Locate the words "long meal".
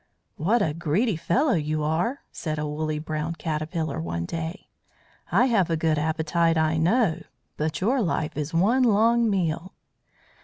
8.81-9.75